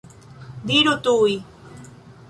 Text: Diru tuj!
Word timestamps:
Diru 0.71 0.95
tuj! 1.09 1.37